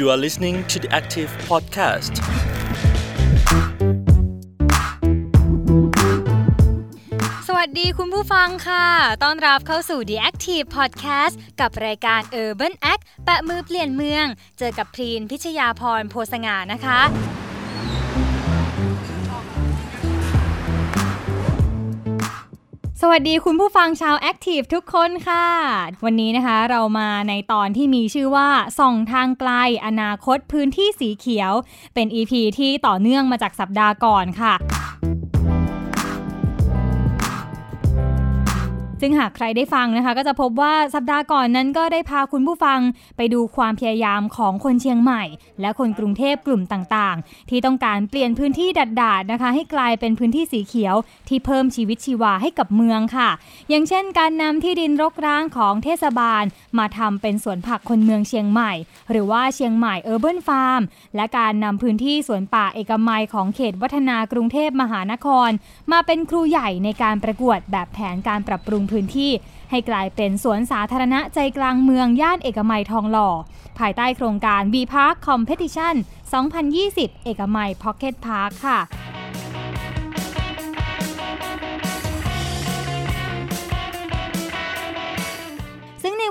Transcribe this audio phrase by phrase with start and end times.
[0.00, 2.14] You are listening to the Active Podcast.
[7.48, 8.86] สวัสดีคุณผู้ฟังค่ะ
[9.22, 14.26] ต้อนรับเข้าสู่ The Active Podcast กับรายการ Urban Act แปะมือเปลี่ยนเมือง
[14.58, 17.00] เจอกับพรีนพิชยาพรโพสงานะคะ
[23.02, 25.46] สวัสดีคุณผู้ฟังชาว Active ทุกคนค่ะ
[26.04, 29.50] วันนี้นะคะเรามาในตอนที่มีชื่อว่า ส่องทางไกล
[29.86, 31.52] อนาคตพื้นที่สีเขียว
[31.94, 34.54] เป็น EP ที่ต่อเนื่องมาจากสัปดาห์ก่อนค่ะ
[39.00, 42.78] ซึ่งหากใครได้ฟังนะคะก็จะพบว่าสัปดาห์ก่อนนั้นก็ได้พาคุณผู้ฟัง
[43.16, 45.22] ไปดูความพยายามของคนเชียงใหม่
[45.60, 50.94] และคนกรุงเทพกลุ่มต่างๆ ที่ต้องการเปลี่ยนพื้นที่ดัดๆนะคะ ให้กลายเป็นพื้นที่สีเขียว
[51.28, 53.30] ที่เพิ่มชีวิตชีวาให้กับเมืองค่ะ
[53.68, 56.44] อย่างเช่น การนำที่ดินรกร้างของเทศบาล
[56.78, 58.72] มาทำเป็นสวนผักคนเมืองเชียงใหม่
[59.10, 60.82] หรือว่าเชียงใหม่เออร์เบิร์นฟาร์ม
[61.16, 65.50] และการนำพื้นที่สวนป่าเอกมัยของเขตวัฒนากรุงเทพมหานคร
[65.92, 69.30] มาเป็นครูใหญ่ในการประกวดแบบแผนการปรับปรุงพื้นที่
[69.70, 73.30] ให้กลายเป็นสวนสาธารณะใจกลางเมืองย่านเอกมัยทองหล่อ
[73.78, 75.94] ภายใต้โครงการ B Park Competition
[76.60, 78.78] 2020 เอกมัย Pocket Park ค่ะ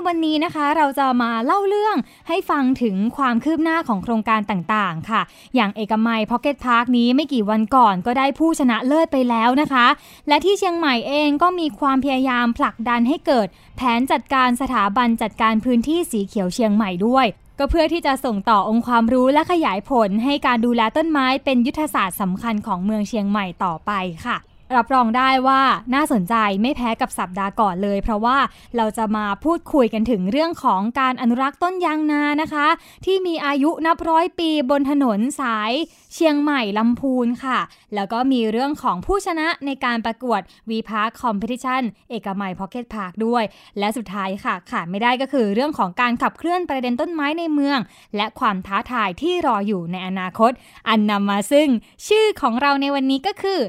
[0.08, 1.96] วันนี้นะคะเราจะมาเล่าเรื่อง
[2.28, 5.22] ให้ฟังถึงความคืบหน้าของโครงการต่างๆ ค่ะ
[5.54, 9.86] อย่างเอกมัย Pocket Park นี้ไม่กี่วันก่อนก็ได้ผู้ชนะเลิศไปแล้วนะคะ
[10.28, 17.26] และที่เชียงใหม่เองก็มีความพยายามผลักดันให้เกิด แผนจัดการสถาบันจัดการพื้นที่สีเขียวเชียงใหม่ด้วย
[17.58, 23.92] ก็เพื่อที่จะส่งต่อองค์ความรู้และขยายผลให้การดูแลต้นไม้เป็นยุทธศาสตร์สำคัญของเมืองเชียงใหม่ต่อไป
[24.26, 24.38] ค่ะ
[24.76, 25.62] รับรองได้ว่า
[25.94, 28.38] น่าสนใจไม่แพ้กับสัปดาห์ก่อนเลย เพราะว่า
[28.76, 32.66] เราจะมาพูดคุยกันถึงเรื่องของการอนุรักษ์ต้นยางนานะคะ
[33.04, 35.72] ที่มีอายุนับร้อยปีบนถนนสาย
[36.14, 37.58] เชียงใหม่ลำพูนค่ะ
[37.94, 43.44] แล้วก็มีเรื่องของผู้ชนะในการประกวด V Park Competition เอกมัย Pocket Park ด้วย
[43.78, 47.78] และสุดท้ายค่ะขาดไม่ได้ก็คือเรื่องของการขับเคลื่อนประเด็นต้นไม้ในเมือง
[48.16, 50.52] และความท้าทายที่รออยู่ในอนาคต
[50.88, 51.68] อันนำมาซึ่ง
[52.06, 53.60] ชื่อของเราในวันนี้ก็คือ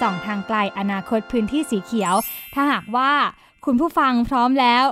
[0.00, 2.14] ส่องทางไกลอนาคตพื้นที่สีเขียว
[2.54, 3.10] ถ้าหากว่า
[3.64, 4.84] คุณผู้ฟังพร้อมแล้ว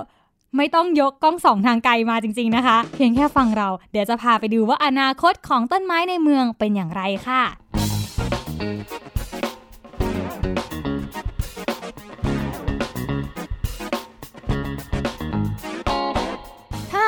[0.57, 7.43] ไม่ต้องยกกล้องส่องทางไกลมาจริง ๆนะคะ เพียงแค่ฟังเราเดี๋ยวจะพาไปดูว่าอนาคตของต้นไม้ในเมืองเป็นอย่างไรค่ะ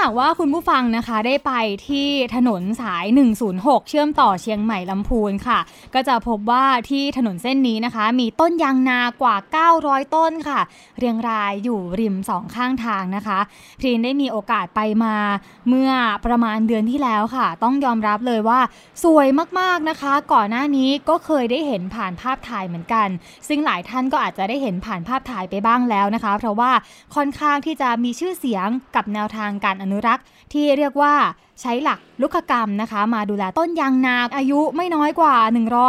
[0.04, 1.52] าหากว่าคุณผู้ฟังนะคะได้ไป
[1.88, 3.06] ที่ถนนสาย
[3.48, 5.60] 106 เชื่อมต่อเชียงใหม่ลำพูนค่ะ
[5.94, 9.36] ก็จะพบว่าที่ถนนเส้นนี้นะคะ มีต้นยางนากว่า
[9.76, 10.60] 900 ต้นค่ะ
[10.98, 13.40] เรียงรายอยู่ริมสองข้างทางนะคะ
[13.80, 15.16] พรีนได้มีโอกาสไปมา
[15.70, 15.92] เมื่อ
[16.26, 18.60] ประมาณเดือนที่แล้วค่ะ ต้องยอมรับเลยว่า
[19.04, 19.28] สวย
[19.60, 23.08] มากๆนะคะ ก่อนหน้านี้ก็เคยได้เห็นผ่านภาพถ่ายเหมือนกัน
[23.48, 26.72] ซึ่งหลายท่านก็อาจจะได้เห็นผ่านภาพถ่ายไปบ้างแล้วนะคะ เพราะว่า
[27.16, 31.16] ค่อนข้างที่จะมีชื่อเสียงกับแนวทางการอนุุรักษ์ที่เรียกว่า
[31.62, 35.36] ใช้หลักลุกกรรมนะคะ มาดูแลต้นยางนาอายุไม่น้อยกว่า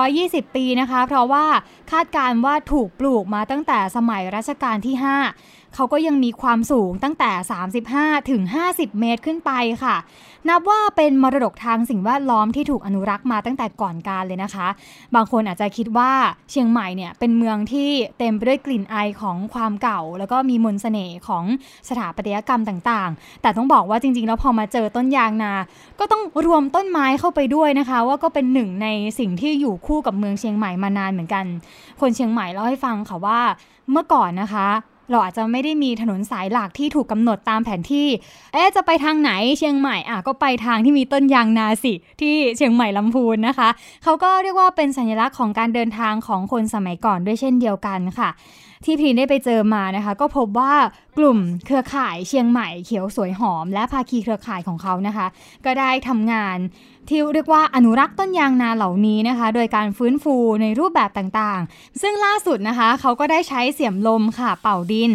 [0.03, 1.45] 120 ปีนะคะ เพราะว่า
[1.91, 7.31] คาดการณ์ว่าถูกปลูกมาตั้งแต่สมัยรัชกาลที่ 5 เขาก็ยังมีความสูงตั้งแต่
[7.81, 9.53] 35 ถึง 50 เมตรขึ้นไป
[9.83, 9.97] ค่ะ
[10.49, 14.69] นับว่าเป็นมรดกทางสิ่งแวดล้อมที่ถูกอนุรักษ์มาตั้งแต่ก่อนการเลยนะคะ
[15.15, 16.13] บางคนอาจจะคิดว่า
[16.51, 21.45] เชียงใหม่เนี่ยเป็นเมืองที่เต็มไปด้วยกลิ่นไอของความเก่า แล้วก็มีมนต์เสน่ห์ของ
[21.89, 25.54] สถาปัตยกรรมต่างๆ แต่ต้องบอกว่าจริงๆ แล้วพอมาเจอต้นยางนา
[25.99, 28.89] ก็ต้องรวมต้นไม้เข้าไปด้วยนะคะ ว่าก็เป็นหนึ่งใน
[29.19, 31.45] สิ่งที่อยู่คู่กับเมืองเชียงใหม่มานานเหมือนกัน
[32.01, 33.41] คนเชียงใหม่เล่าให้ฟังค่ะว่า
[33.91, 34.69] เมื่อก่อนนะคะ
[35.11, 38.09] เราอาจจะไม่ได้มีถนนสายหลักที่ถูกกำหนดตามแผนที่
[38.53, 43.69] เอ๊จะไปทางไหนเชียงใหม่อะก็ไปทางที่มีต้นยางนาสิ ที่เชียงใหม่ลำพูนนะคะ
[44.05, 48.31] เขาก็เรียกว่าเป็นสัญลักษณ์ของการเดินทางของคนสมัยก่อนด้วยเช่นเดียวกันค่ะ
[48.85, 50.75] ที่พีนได้ไปเจอมานะคะ ก็พบว่า
[51.19, 55.27] กลุ่มเครือข่ายเชียงใหม่เขียวสวยหอม และภาคีเครือข่ายของเขานะคะ
[55.65, 56.57] ก็ได้ทำงาน
[57.09, 65.13] ที่เรียกว่าอนุรักษ์ต้นยางนาเหล่านี้นะคะ โดยการฟื้นฟูในรูปแบบต่างๆ ซึ่งล่าสุดนะคะเขาก็ได้ใช้เสียมลมค่ะเป่าดิน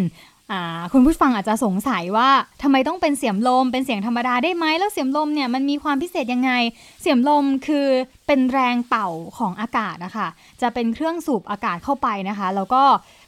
[0.92, 2.30] คุณผู้ฟังอาจจะสงสัยว่า
[2.62, 6.52] ทำไมต้องเป็นเสียมลม เป็นเสียงธรรมดาได้ไหมแล้วเสียมลมเนี่ยมันมีความพิเศษยังไง
[7.00, 7.86] เสียมลมคือ
[8.26, 9.08] เป็นแรงเป่า
[9.38, 10.28] ของอากาศนะคะ
[10.62, 12.82] จะเป็นเครื่องสูบอากาศเข้าไปนะคะ แล้วก็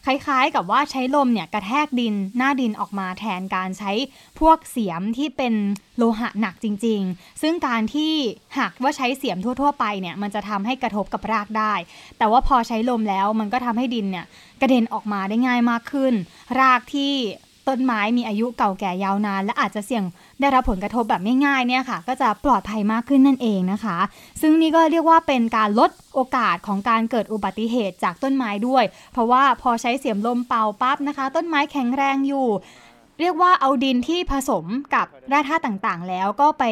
[0.07, 3.93] คล้ายๆกับว่าใช้ลมเนี่ยกระแทกดินหน้าดินออกมาแทนการใช้
[4.41, 5.55] พวกเสียมที่เป็น
[5.97, 8.13] โลหะหนักจริง ๆ ซึ่งการที่
[8.59, 11.75] หากว่าใช้เสียมทั่ว ๆ ไปเนี่ยมันจะทำให้กระทบกับรากได้
[12.19, 14.27] แต่ว่าพอใช้ลมแล้วมันก็ทำให้ดินเนี่ย
[14.61, 16.15] กระเด็นออกมาได้ง่ายมากขึ้น
[16.61, 17.15] รากที่
[17.69, 20.05] ต้นไม้มีอายุเก่าแก่ยาวนาน และอาจจะเสี่ยง
[20.41, 23.99] ได้รับผลกระทบแบบง่ายๆเนี่ยค่ะ ก็จะปลอดภัยมากขึ้นนั่นเองนะคะ
[24.41, 32.49] ซึ่งนี่ก็เรียกว่าเป็นการลดโอกาสของการเกิดอุบัติเหตุจากต้นไม้ด้วย เพราะว่าพอใช้เสียมลมเป่าปั๊บนะคะ ต้นไม้แข็งแรงอยู่
[33.21, 34.65] เรียกว่าเอาดินที่ผสม
[34.95, 36.65] กับแร่ธาตุต่างๆ แล้วก็ไป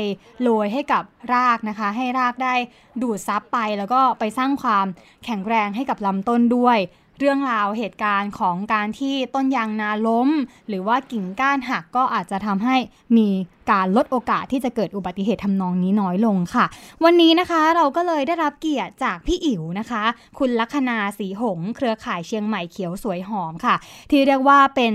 [0.43, 1.03] โรยให้กับ
[1.35, 2.55] รากนะคะ ให้รากได้
[3.03, 4.87] ดูดซับไปแล้วก็ไปสร้างความ
[5.25, 6.79] แข็งแรงให้กับลำต้นด้วย
[7.21, 10.29] เรื่องราวเหตุการณ์ของการที่ต้นยางนาล้ม
[10.69, 12.77] หรือว่ากิ่งก้านหักก็อาจจะทำให้
[13.17, 13.29] มี
[13.71, 16.65] การลดโอกาสที่จะเกิดอุบัติเหตุทำนองนี้น้อยลงค่ะ
[17.05, 20.03] วันนี้นะคะเราก็เลยได้รับเกียรติจากพี่อิ๋วนะคะ
[20.39, 23.75] คุณลัคนาสีหง เครือข่ายเชียงใหม่เขียวสวยหอมค่ะ
[24.11, 24.93] ที่เรียกว่าเป็น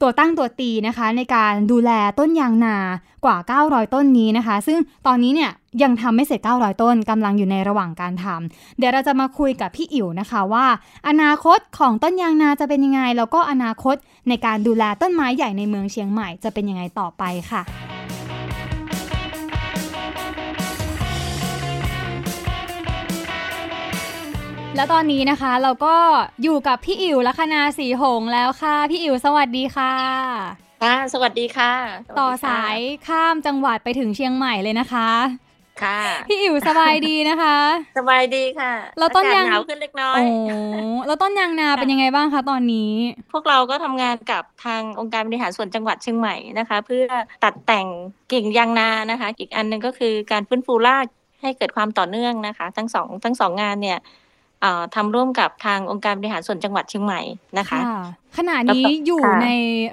[0.00, 2.76] ตัวตั้งตัวตีนะคะ ในการดูแลต้นยางนา
[3.24, 3.36] กว่า
[3.66, 5.50] 900 ต้นนี้นะคะ ซึ่งตอนนี้เนี่ย
[5.82, 10.66] ยังทำไม่เสร็จ 900 ต้นกำลังอยู่ในระหว่างการทำเดี๋ยวเราจะมาคุยกับพี่อิ๋วนะคะว่า
[11.08, 13.96] อนาคตของต้นยางนาจะเป็นยังไง แล้วก็อนาคต
[14.28, 17.22] ในการดูแลต้นไม้ใหญ่ในเมืองเชียงใหม่จะเป็นยังไงต่อไป
[17.52, 17.62] ค่ะ
[24.76, 25.96] แล้วตอนนี้นะคะเราก็
[26.42, 29.94] อยู่กับพี่อิ๋วลัคนาสีหงแล้วค่ะ พี่อิ๋วสวัสดีค่ะ
[30.82, 35.10] ค่ะสวัสดีค่ะสวัสดีค่ะ ต่อสายข้ามจังหวัดไปถึงเชียงใหม่เลยนะคะ
[35.82, 37.56] ค่ะ พี่อิ๋วสบายดีนะคะ
[37.98, 40.20] สบายดีค่ะแล้วต้นยางอากาศหนาวขึ้นเล็กน้อย
[40.50, 40.58] โอ้
[41.06, 42.92] แล้วต้นยางนาเป็นยังไงบ้างคะตอนนี้
[43.32, 47.04] พวกเราก็ทำงานกับทางองค์การบริหารส่วนจังหวัดเชียงใหม่นะคะ เพื่อ
[47.44, 47.86] ตัดแต่ง
[48.32, 51.06] กิ่งยางนานะคะ อีกอันหนึ่งก็คือการฟื้นฟูราก
[51.42, 54.19] ให้เกิดความต่อเนื่องนะคะ ทั้งสองทั้งสองงานเนี่ยเอ่อ
[54.94, 57.20] ทำร่วมกับทางองค์การบริหารส่วนจังหวัดเชียงใหม่
[57.58, 57.78] นะคะ
[58.36, 59.50] ขณะนี้แล้วก็อยู่ค่ะใน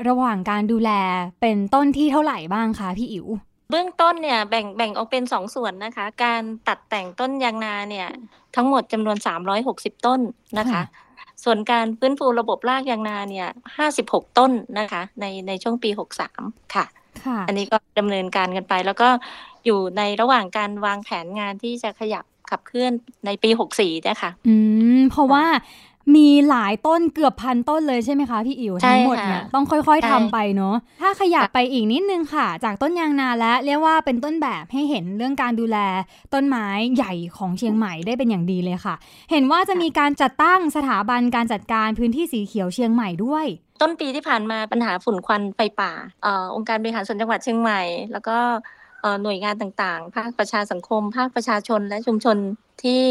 [0.07, 0.91] ระหว่างการดูแล
[1.41, 3.27] เป็นต้นที่เท่าไหร่บ้างคะพี่อิ๋ว
[3.71, 8.07] เบื้องต้นเนี่ยแบ่งแบ่งออกเป็นสองส่วนนะคะ การตัดแต่งต้นยางนาเนี่ย
[8.55, 9.17] ทั้งหมดจำนวน
[9.61, 10.19] 360 ต้น
[10.59, 10.83] นะคะค่ะ
[11.43, 13.47] ส่วนการฟื้นฟูระบบรากยางนาเนี่ย
[13.93, 15.89] 56 ต้นนะคะ ในในช่วงปี
[16.31, 16.85] 63 ค่ะ
[17.25, 19.09] ค่ะ อันนี้ก็ดำเนินการกันไป แล้วก็
[19.65, 22.91] อยู่ในระหว่างการวางแผนงานที่จะขยับ ขับเคลื่อน
[23.25, 23.49] ในปี
[23.79, 24.55] 64นะคะอื
[24.97, 25.45] มเพราะว่า
[26.15, 35.77] มีหลายต้นเกือบพันต้นเลยใช่ไหมคะพี่อิ๋วใช่ทั้งหมดเนี่ยค่ะต้องค่อยใช่ๆทำไปเนาะถ้าขยับไปอีกนิดนึงค่ะ จากต้นยางนาแล้วเรียกว่าเป็นต้นแบบให้เห็นเรื่องการดูแล
[36.33, 38.95] ต้นไม้ใหญ่ของเชียงใหม่ได้เป็นอย่างดีเลยค่ะ
[39.31, 43.45] เห็นว่าจะมีการจัดตั้งสถาบันการจัดการพื้นที่สีเขียวเชียงใหม่ด้วย
[43.81, 45.91] ต้นปีที่ผ่านมาปัญหาฝุ่นควันไฟป่า
[46.23, 48.76] เอ่อองค์การบริหารส่วนจังหวัดเชียงใหม่ แล้วก็เอ่อ
[49.23, 52.37] หน่วยงานต่างๆ ภาคประชาสังคม ภาคประชาชนและชุมชน
[52.83, 53.03] ที่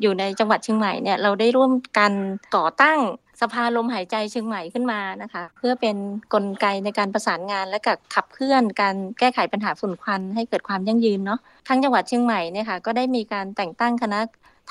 [0.00, 2.12] อยู่ในจังหวัดเชียงใหม่เนี่ยเราได้ร่วมกัน
[2.56, 2.98] ก่อตั้ง
[3.42, 5.96] สภาลมหายใจเชียงใหม่ขึ้นมานะคะ เพื่อเป็น
[6.34, 14.20] กลไกในการประสานงานและกับขับเคลื่อนการแก้ไขปัญหาฝุ่นควันให้เกิดความยั่งยืนเนาะทั้งจังหวัดเชียงใหม่เนี่ยค่ะก็ได้มีการแต่งตั้งคณะ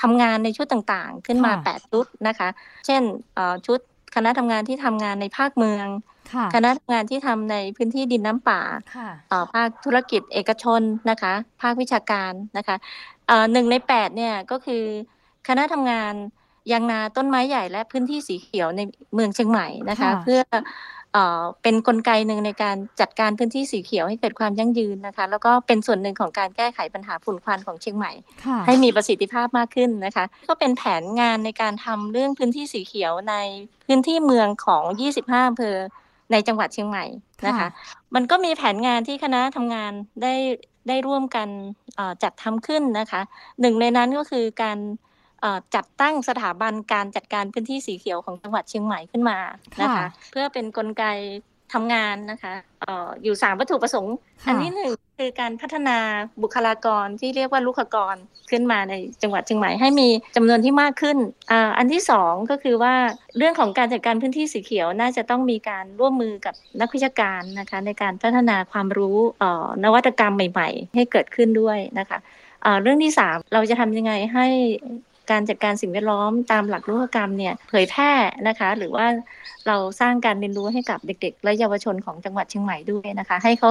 [0.02, 2.48] ทำงานในชุดต่างๆ ขึ้นมาค่ะ8ชุดนะคะ
[2.86, 3.02] เช่น
[3.34, 3.80] เอ่อชุด
[4.14, 5.86] คณะทำงานที่ทำงานในภาคเมือง
[6.32, 8.60] ค่ะคณะทำงานที่ทำในพื้นที่ดินน้ำป่า
[8.96, 11.32] ค่ะเอ่อภาคธุรกิจเอกชนนะคะ
[11.62, 12.76] ภาควิชาการนะคะ
[13.26, 14.84] เอ่อหนึ่งในแปดเนี่ยก็คือ
[15.48, 16.14] คณะทำงาน
[16.72, 18.80] ยางนาต้นไม้ใหญ่และพื้นที่สีเขียวใน
[19.14, 20.40] เมืองเชียงใหม่นะคะค่ะเพื่อ
[21.12, 28.12] เอ่อเป็นกลไกหนึ่งในการจัดการพื้นที่สีเขียวให้เกิดความยั่งยืนนะคะ แล้วก็เป็นส่วนหนึ่งของการแก้ไขปัญหาฝุ่นควันของเชียงใหม่
[28.44, 33.34] ค่ะให้มีประสิทธิภาพมากขึ้นนะคะ ก็เป็นแผนงานในการทำเรื่องพื้นที่สีเขียวใน
[33.86, 34.84] พื้นที่เมืองของ
[35.16, 35.76] 25อำเภอ
[36.32, 37.04] ในจังหวัดเชียงใหม่
[37.46, 37.68] นะคะค่ะ
[38.14, 40.34] มันก็มีแผนงานที่คณะทำงานได้
[40.88, 41.48] ได้ร่วมกัน
[41.96, 43.20] เอ่อจัดทำขึ้นนะคะ
[43.60, 45.06] หนึ่งในนั้นก็คือการเอ่อ
[45.74, 49.38] จัดตั้งสถาบันการจัดการพื้นที่สีเขียวของจังหวัดเชียงใหม่ขึ้นมา
[49.80, 51.04] นะคะค่ะเพื่อเป็นกลไก
[51.72, 54.14] ทำงานนะคะเอ่ออยู่สามวัตถุประสงค์
[54.44, 55.98] ค่ะอันที่หนึ่งคือการพัฒนา
[56.42, 58.16] บุคลากรที่เรียกว่าลูกกร
[58.50, 61.18] ขึ้นมาในจังหวัดเชียงใหม่ให้มีจำนวนที่มากขึ้น
[61.50, 62.94] อ่าอันที่สองก็คือว่า
[63.36, 72.18] เรื่องของการจัดการพื้นที่สีเขียวน่าจะต้องมีการร่วมมือกับนักวิชาการนะคะในการพัฒนาความรู้เอ่อนวัตกรรมใหม่ ๆ ให้เกิดขึ้นด้วยนะคะ
[72.64, 74.46] อ่าเรื่องที่สามเราจะทำยังไงให้
[75.30, 78.12] การจัดการสิ่งแวดล้อมตามหลักลูกกรรมเนี่ยเผยแพร่
[78.48, 79.06] นะคะ หรือว่า
[79.66, 83.70] เราสร้างการเรียนรู้ให้กับเด็ก ๆ และเยาวชนของจังหวัดเชียงใหม่ด้วยนะคะ ให้เขา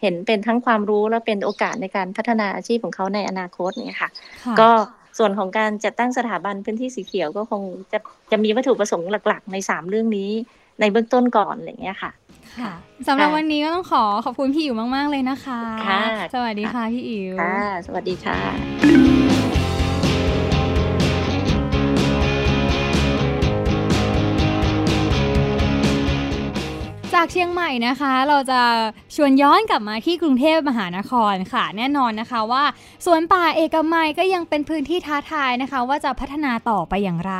[0.00, 4.10] เห็นเป็นทั้งความรู้และเป็นโอกาสในการพัฒนาอาชีพของเขาในอนาคตเนี่ยค่ะ
[4.44, 4.70] ค่ะก็
[5.18, 7.98] ส่วนของการจัดตั้งสถาบันพื้นที่สีเขียวก็คงจะ
[8.30, 10.30] จะมีวัตถุประสงค์หลักๆ ในสามเรื่องนี้
[10.80, 12.10] ในเบื้องต้นก่อนอะไรอย่างเงี้ยค่ะ
[12.58, 12.72] ค่ะ
[13.08, 16.02] สำหรับค่ะวันนี้ก็ต้องขอขอบคุณพี่อิ๋วมาก ๆ เลยนะคะ ค่ะ
[16.34, 19.33] สวัสดีค่ะพี่อิ๋วค่ะ สวัสดีค่ะ
[27.14, 28.60] จากเชียงใหม่นะคะ เราจะ
[29.14, 32.64] ชวนย้อนกลับมาที่กรุงเทพมหานครค่ะ แน่นอนนะคะว่า
[33.06, 37.34] สวนป่าเอกมัยก็ยังเป็นพื้นที่ท้าทายนะคะ ว่าจะพัฒนาต่อไปอย่างไร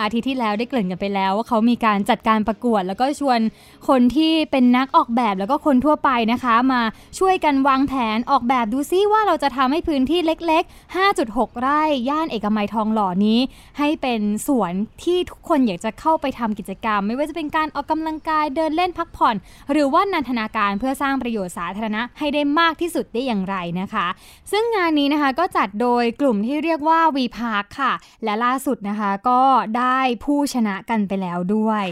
[0.00, 3.40] อาทิตย์ที่แล้วได้เกริ่นกันไปแล้ว ว่าเขามีการจัดการประกวด แล้วก็ชวน
[3.88, 6.82] คนที่เป็นนักออกแบบแล้วก็คนทั่วไปนะคะ มา
[7.18, 13.38] ช่วยกันวางแผนออกแบบดูซิว่าเราจะทำให้พื้นที่เล็ก ๆ 5.6 ไร่ย่านเอกมัยทองหล่อนี้
[13.78, 19.36] ให้เป็นสวนที่ทุกคนอยากจะเข้าไปทำกิจกรรม ไม่ว่าจะเป็นการออกกำลังกายเดินเล่นพักผ่อน
[19.72, 24.06] หรือว่านันทนาการเพื่อสร้างประโยชน์สาธารณะให้ได้มากที่สุดได้อย่างไรนะคะ
[24.52, 27.92] ซึ่งงานนี้นะคะก็จัดโดยกลุ่มที่เรียกว่า We Park ค่ะ
[28.24, 29.42] และล่าสุดนะคะก็
[29.78, 31.84] ได้ผู้ชนะกันไปแล้วด้วย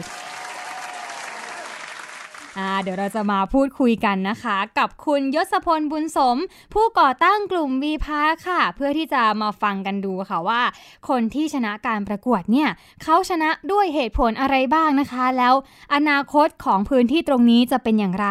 [2.59, 6.37] อ่าเดี๋ยวเราจะมาพูดคุยกันนะคะ กับคุณยศพลบุญสม
[6.75, 10.63] ผู้ก่อตั้งกลุ่ม We Park ค่ะ เพื่อที่จะมาฟังกันดูค่ะว่า
[11.09, 12.69] คนที่ชนะการประกวดเนี่ย
[13.03, 15.55] เขาชนะด้วยเหตุผลอะไรบ้างนะคะ แล้ว
[15.95, 18.29] อนาคตของพื้นที่ตรงนี้จะเป็นอย่างไร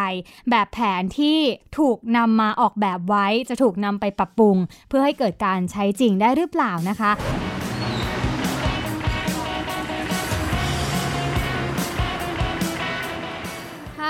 [0.49, 1.39] แบบแผนที่
[1.77, 4.57] ถูกนำมาออกแบบไว้จะถูกนำไปปรับปรุง
[4.89, 7.11] เพื่อให้เกิดการใช้จริงได้หรือเปล่านะคะ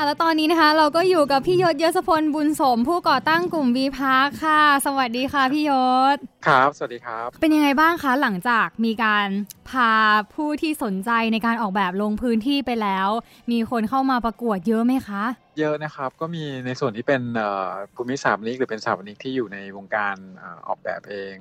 [0.05, 5.71] แล้วตอนนี้นะคะ เราก็อยู่กับพี่ยศเยศพลบุญสม ผู้ก่อตั้งกลุ่ม V Park ค่ะ สวัสดีค่ะพี่ย
[6.15, 6.17] ศ
[6.47, 9.27] ครับ สวัสดีครับ เป็นยังไงบ้างคะหลังจากมีการ
[9.69, 9.91] พา
[10.35, 13.07] ผู้ที่สนใจในการออกแบบลงพื้นที่ไปแล้ว
[13.51, 15.23] มีคนเข้ามาประกวดเยอะไหมคะ
[15.59, 21.35] เยอะนะครับก็มีในส่วนที่เป็นเอ่อภูมิสถาปนิกหรือเป็นสถาปนิกที่อยู่ในวงการเอ่อออกแบบเอง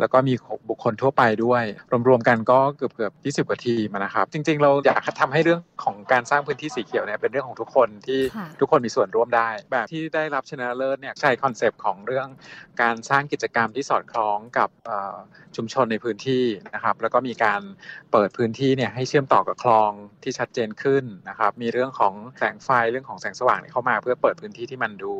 [0.00, 0.34] แล้วก็มี
[0.68, 1.64] บุคคลทั่วไปด้วย
[2.08, 3.12] รวมๆกันก็เกือบเกือบ
[3.44, 12.28] 20กว่าทีมอะนะครับ จริง ๆ เราอยากทำให้เรื่องของการสร้างพื้นที่สีเขียวเนี่ยเป็นเรื่องของทุกคนที่ค่ะทุกคนมีส่วนร่วมได้ แบบที่ได้รับชนะเลิศเนี่ยใช้คอนเซปต์ของเรื่อง
[12.82, 14.68] การสร้างกิจกรรมที่สอดคล้องกับ
[15.56, 16.44] ชุมชนในพื้นที่
[16.74, 17.60] นะครับ แล้วก็มีการ
[18.12, 19.90] เปิดพื้นที่เนี่ยให้เชื่อมต่อกับคลอง
[20.22, 25.12] ที่ชัดเจนขึ้นนะครับ มีเรื่องของแสงไฟเรื่องของแสงสว่างเข้ามา เพื่อเปิดพื้นที่ที่มันดู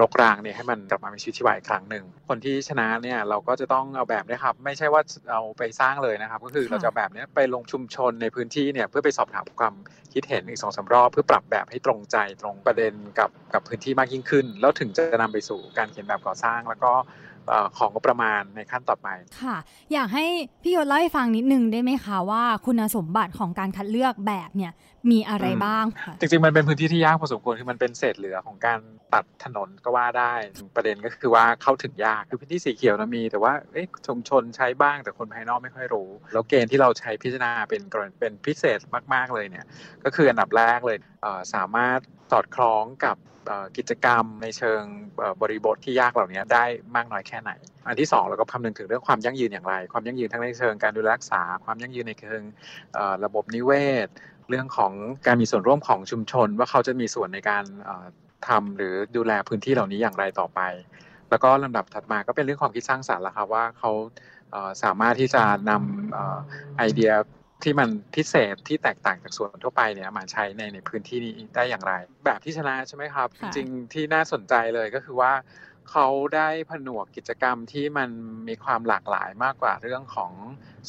[0.00, 9.74] รกรางเนี่ยให้มันกลับมามีชีวิตชีวาอีกครั้งหนึ่งคนที่ชนะเนี่ยเราก็จะต้องเอาแบบนะครับ ไม่ใช่ว่าเอาไปสร้างเลยนะครับ ก็คือเราจะแบบนี้ไปลงชุมชนในพื้นที่เนี่ยเพื่อไปสอบถามความ
[10.12, 16.92] คิดเห็นอีกสองสารอบเพื่อปรับแบบให้ตรงใจตรงประเด็นกับกับพื้นที่มากยิ่งขึ้น แล้วถึงจะนำไปสู่การเขียนแบบก่อสร้าง แล้วก็
[17.76, 19.08] ของงบประมาณในขั้นต่อไป
[19.40, 19.56] ค่ะ
[19.92, 20.26] อยากให้
[20.62, 24.72] พี่ยศเล่าให้ฟังนิดนึงได้ไหมคะว่าคุณสมบัติของการคัดเลือกแบบเนี่ย
[25.10, 28.80] มีอะไรอืมบ้างค่ะจริงๆมันเป็นพื้นที่ที่ยากพอสมควรคือมันเป็นเศษเหลือของการ
[29.14, 30.32] ตัดถนนก็ว่าได้
[30.76, 38.78] ประเด็นก็คือว่าเข้าถึงยากคือพื้นที่สีเขียวเรามี แต่ว่าเอ๊ะชุมชนใช้บ้างแต่คนภายนอกไม่ค่อยรู้ แล้วเกณฑ์ที่เราใช้พิจารณาเป็นกรณีเป็นพิเศษ
[39.14, 39.66] มากๆเลยเนี่ย
[40.04, 41.98] ก็คืออันดับแรกเลยเอ่อสามารถ
[42.32, 44.82] สอดคล้องกับเอ่อกิจกรรมในเชิง
[45.18, 46.64] เอ่อบริบทที่ยากเหล่านี้ได้
[46.96, 47.50] มากน้อยแค่ไหน
[47.86, 52.42] อันที่สองเราก็คำนึงถึงเรื่องความยั่งยืนอย่างไร ความยั่งยืนทั้งในเชิงการดูแลรักษา ความยั่งยืนในเชิง
[52.94, 53.72] เอ่อระบบนิเว
[54.06, 54.08] ศ
[54.48, 54.92] เรื่องของ
[55.26, 58.06] การมีส่วนร่วมของชุมชน ว่าเขาจะมีส่วนในการเอ่อ
[58.48, 60.60] ทำหรือดูแลพื้นที่เหล่านี้อย่างไรต่อไป
[61.30, 63.92] แล้วก็ลำดับถัดมาก็เป็นเรื่องความคิดสร้างสรรค์ละครับว่าเขา
[64.50, 66.38] เอ่อสามารถที่จะนำเอ่อ
[66.78, 67.12] ไอเดีย
[67.64, 71.92] ที่มันพิเศษที่แตกต่างจากส่วนทั่วไปเนี่ยมาใช้ในในพื้นที่นี้ได้อย่างไร
[72.24, 75.32] แบบที่ชนะใช่ไหมครับจค่ะริงๆที่น่าสนใจเลยก็คือว่า
[75.90, 78.10] เขาได้ผนวกกิจกรรมที่มัน
[78.48, 80.32] มีความหลากหลายมากกว่าเรื่องของ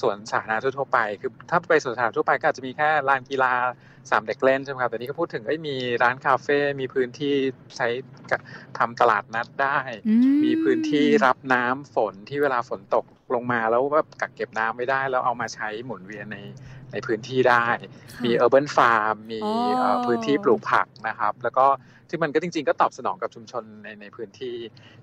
[0.02, 3.54] สวนสาธารณะทั่วๆไป คือถ้าไปสวนสาธารณะทั่วไปก็อาจจะมีแค่ลานกีฬา
[4.10, 7.34] สามเด็กเล่นใช่ไหมครับ แต่นี่ก็พูดถึงเอ้ยมีร้านคาเฟ่มีพื้นที่
[7.78, 7.88] ใช้
[8.78, 10.14] ทำตลาดนัดได้อื
[10.46, 16.38] มีพื้นที่รับน้ำฝนที่เวลาฝนตกลงมาแล้วแบบกักเก็บน้ำไม่ได้ แล้วเอามาใช้หมุนเวียนใน
[16.92, 17.66] ในพื้นที่ได้
[18.14, 21.68] ค่ะมี urban farm มีอ๋อเอ่อพื้นที่ปลูกผักนะครับ แล้วก็
[22.10, 24.56] ที่มันก็จริง ๆ ก็ตอบสนองกับชุมชนในในพื้นที่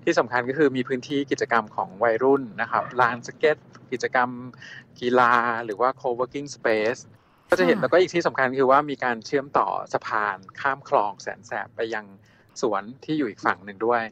[0.05, 3.57] ที่สำคัญก็คือมีพื้นที่กิจกรรมของวัยรุ่นนะครับลานสเก็ต
[3.93, 4.31] กิจกรรม
[5.01, 5.35] กีฬา
[5.65, 7.01] หรือว่า co-working space
[7.51, 12.05] ก็จะเห็นแล้วก็อีกที่สำคัญคือว่ามีการเชื่อมต่อสะพานข้ามคลองแสนแสบไปยัง
[12.61, 14.03] สวนที่อยู่อีกฝั่งหนึ่งด้วย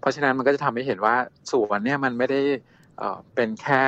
[0.00, 1.16] เพราะฉะนั้นมันก็จะทำให้เห็นว่า
[1.52, 2.42] สวนเนี่ยมันไม่ได้
[3.34, 3.82] เป็นแค่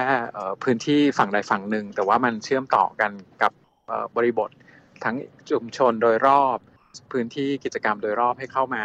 [0.63, 3.53] พื้นที่ฝั่งใดฝั่งหนึ่ง แต่ว่ามันเชื่อมต่อกันกับ
[4.17, 4.51] บริบท
[5.05, 5.17] ทั้ง
[5.51, 6.59] ชุมชนโดยรอบ
[7.13, 8.85] พื้นที่กิจกรรมโดยรอบให้เข้ามา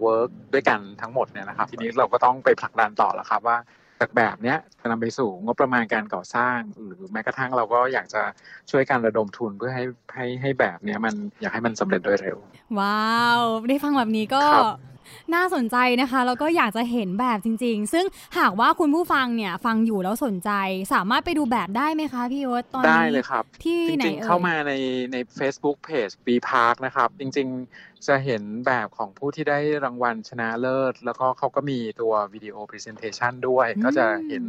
[0.00, 3.56] เวิร์กด้วยกันทั้งหมดเนี่ยนะครับ ทีนี้เราก็ต้องไปผลักดันต่อแล้วครับว่า
[4.00, 8.22] จากแบบเนี้ยจะนำไปสู่งบประมาณการก่อสร้าง หรือแม้กระทั่งเราก็อยากจะ
[8.70, 12.36] ช่วยการระดมทุนเพื่อให้ให้ให้แบบเนี้ยมันอยากให้มันสำเร็จโดยเร็ว
[12.78, 14.91] ว้าว ได้ฟังแบบนี้ก็ครับ
[15.34, 18.04] น่าสนใจนะคะ แล้วก็อยากจะเห็นแบบจริง ๆ ซึ่ง
[18.38, 20.50] หากว่าคุณผู้ฟังเนี่ยฟังอยู่แล้วสนใจ
[20.92, 24.72] สามารถไปดูแบบได้ไหมคะพี่ยศตอนนี้ได้เลยครับที่จไหนริงเอ่ยๆเข้ามาใน
[25.12, 34.44] ใน Facebook Page B Park นะครับ จริงๆจะเห็นแบบของผู้ที่ได้รางวัลชนะเลิศ แล้วก็เขาก็มีตัววิดีโอ Presentation ด้วย ก็จะเห็น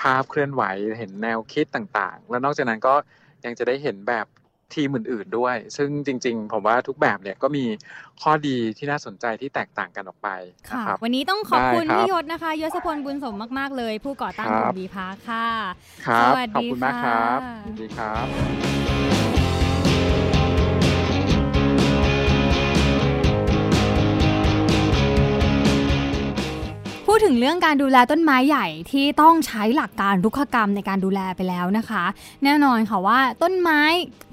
[0.00, 0.62] ภาพเคลื่อนไหว
[0.98, 2.94] เห็นแนวคิดต่างๆ แล้วนอกจากนั้นก็
[3.44, 4.26] ยังจะได้เห็นแบบ
[4.74, 7.64] ทีมอื่นๆด้วย ซึ่งจริง ๆ ผมว่าทุกแบบเนี่ยก็มี
[8.22, 10.28] ข้อดีที่น่าสนใจที่แตกต่างกันออกไป
[10.70, 15.46] ค่ะนะครับวันนี้ต้องขอบคุณได้ครับพี่ยศนะคะยศพลบุญสมมาก ๆ เลย ผู้ก่อตั้งคกรัลุ่บมบีพาค่ะ
[16.06, 18.85] ครับสวัสดีขอบคุณมากครับค่ะสวัสดีครับ
[27.16, 32.04] ดถึงเรื่องการดูแลต้นไม้ใหญ่ที่ต้องใช้หลักการรุกขกรรมในการดูแลไปแล้วนะคะ
[32.44, 33.80] แน่นอนค่ะว่าต้นไม้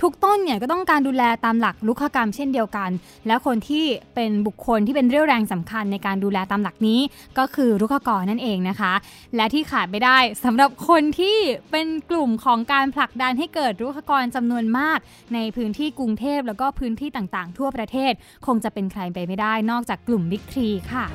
[0.01, 2.89] ทุกต้นเนี่ยก็ต้องการดูแลตามหลักรุกขกรรมเช่นเดียวกัน
[3.27, 3.85] และคนที่
[4.15, 6.99] เป็นบุคคลที่เป็นเรี่ยวแรงสำคัญในการดูแลตามหลักนี้
[7.37, 8.93] ก็คือรุกขกรนั่นเองนะคะ
[9.35, 11.37] และที่ขาดไม่ได้สำหรับคนที่
[11.71, 14.99] เป็นกลุ่มของการผลักดันให้เกิดรุกขกรจำนวนมาก
[15.33, 18.13] ในพื้นที่กรุงเทพแล้วก็พื้นที่ต่างๆ ทั่วประเทศ
[18.45, 21.07] คงจะเป็นใครไปไม่ได้นอกจากกลุ่มบิ๊กทรีค่ะ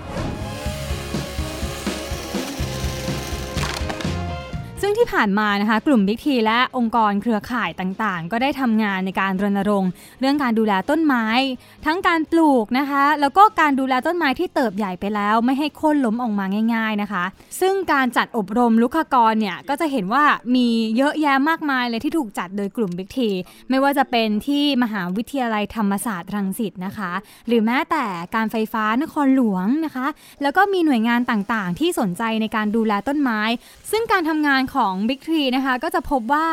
[4.83, 11.27] ซึ่งที่ผ่านมานะคะกลุ่มบิ๊กทีและองค์กรเครือข่ายต่างๆ ก็ได้ทำงานในการรณรงค์ เรื่องการดูแลต้นไม้
[11.87, 16.45] ทั้งการปลูกนะคะ แล้วก็การดูแลต้นไม้ที่เติบใหญ่ไปแล้ว ไม่ให้โค่นล้มออกมา
[16.75, 17.25] ง่าย ๆนะคะ
[17.61, 20.67] ซึ่งการจัดอบรมลุกขกรเนี่ยก็จะเห็นว่ามี
[20.97, 23.31] เยอะแยะมากมายเลยที่ถูกจัดโดยกลุ่มบิ๊กที
[23.71, 27.13] ไม่ว่าจะเป็นที่มหาวิทยาลัยธรรมศาสตร์รังสิตนะคะ
[27.49, 28.05] หรือแม้แต่
[28.35, 30.07] การไฟฟ้านครหลวงนะคะ
[30.43, 33.41] แล้วก็มีหน่วยงานต่างๆ ที่สนใจในการดูแลต้นไม้
[33.91, 36.49] ซึ่งการทำงานของ Big Tree นะคะ ก็จะพบว่า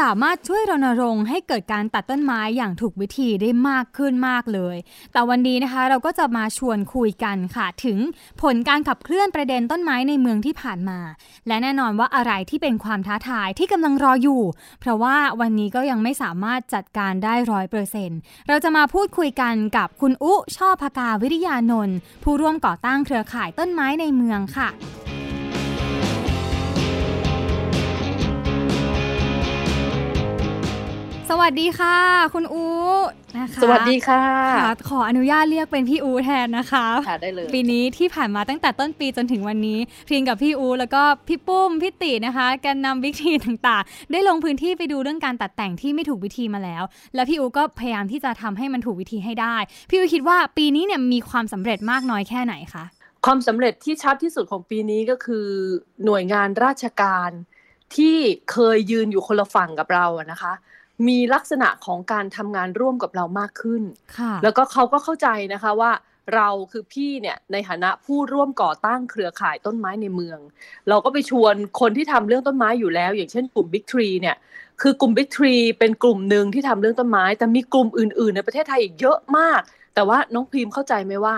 [0.00, 4.76] สามารถช่วยรณรงค์ให้เกิดการตัดต้นไม้อย่างถูกวิธีได้มากขึ้นมากเลย
[5.12, 7.98] แต่วันนี้นะคะเราก็จะมาชวนคุยกันค่ะ ถึง
[8.42, 11.00] ผลการขับเคลื่อนประเด็นต้นไม้ในเมืองที่ผ่านมา
[11.46, 14.42] และแน่นอนว่าอะไรที่เป็นความท้าทายที่กำลังรออยู่
[14.80, 24.70] เพราะว่าวันนี้ก็ยังไม่สามารถจัดการได้ร้อยเปอร์เซ็นต์เราจะมาพูดคุยกันกับคุณอุช่อพกาวิริยานนท์ผู้ร่วมก่อตั้งเครือข่ายต้นไม้ในเมืองค่ะ
[31.30, 31.96] สวัสดีค่ะ
[32.34, 32.64] คุณอู
[33.38, 34.22] นะคะสวัสดีค่ะ
[34.56, 39.78] ค่ะขออนุญาตเรียกเป็นพี่อูแทนนะคะค่ะได้เลยปีนี้ที่ผ่านมาตั้งแต่ต้นปีจนถึงวันนี้
[40.08, 46.82] พริงกับพี่อูแล้วก็พี่ปุ้มพี่ตินะคะแกนนำวิธีต่างๆ ได้ลงพื้นที่ไปดูเรื่องการตัดแต่งที่ไม่ถูกวิธีมาแล้ว
[47.14, 49.56] แล้วพี่อูก็พยายามที่จะทำให้มันถูกวิธีให้ได้
[49.90, 52.84] พี่อูคิดว่าปีนี้เนี่ยมีความสำเร็จมากน้อยแค่ไหนคะ
[53.26, 55.46] ความสำเร็จที่ชัดที่สุดของปีนี้ก็คือ
[56.04, 57.30] หน่วยงานราชการ
[57.96, 58.16] ที่
[58.52, 60.52] เคยยืนอยู่คนละฝั่งกับเราอะนะคะ
[61.08, 63.82] มีลักษณะของการทำงานร่วมกับเรามากขึ้น
[64.18, 65.92] ค่ะแล้วก็เขาก็เข้าใจนะคะว่า
[66.34, 70.38] เราคือพี่เนี่ยในฐานะผู้ร่วมก่อตั้งเครือข่ายต้นไม้ในเมือง
[70.88, 74.36] เราก็ไปชวนคนที่ทำเรื่องต้นไม้อยู่แล้ว อย่างเช่นกลุ่ม Big Tree เนี่ย
[74.82, 79.60] คือกลุ่ม Big Tree เป็นกลุ่มหนึ่งที่ทำเรื่องต้นไม้ แต่มีกลุ่มอื่น ๆ ในประเทศไทยอีกเยอะมาก
[79.94, 81.36] แต่ว่าน้องพิมพ์เข้าใจไหมว่า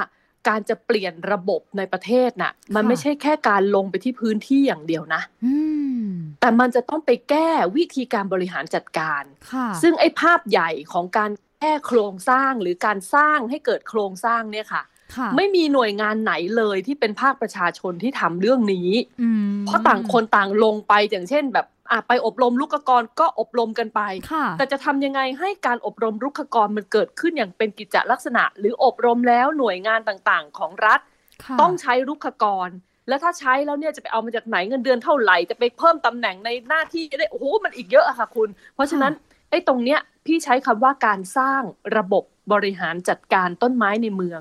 [0.48, 5.54] การจะเปลี่ยนระบบในประเทศน่ะ มันไม่ใช่แค่การลงไปที่พื้นที่อย่างเดียวนะอื
[6.02, 6.08] ม
[6.40, 9.22] แต่มันจะต้องไปแก้วิธีการบริหารจัดการ
[9.52, 14.82] ค่ะซึ่งไอ้ภาพใหญ่ของการแก้โครงสร้างหรือการสร้างให้เกิดโครงสร้างเนี่ยค่ะ
[15.16, 18.90] ค่ะไม่มีหน่วยงานไหนเลยที่เป็นภาคประชาชนที่ทำเรื่องนี้
[19.22, 21.77] อืมเพราะต่างคนต่างลงไปอย่างเช่นแบบอะ
[22.08, 24.00] ไปอบรมลูกกรก็อบรมกันไป
[24.32, 31.00] ค่ะแต่จะทำยังไงให้การอบรมรุกขกรมันเกิดขึ้นอย่างเป็นกิจจลักษณะ หรืออบรมแล้วหน่วยงานต่างๆ ของรัฐ
[31.44, 32.70] ค่ะต้องใช้รุกขกร
[33.08, 39.12] แล้วถ้าใช้แล้วเนี่ยจะไปเอามาจากไหนเงินเดือนเท่าไหร่จะไปเพิ่มตำแหน่งในหน้าที่จะได้โอ้โหมันอีกเยอะอะค่ะคุณ เพราะฉะนั้น
[39.50, 41.62] ไอ้ตรงเนี้ยพี่ใช้คำว่าการสร้าง
[41.96, 44.40] ระบบบริหารจัดการต้นไม้ในเมือง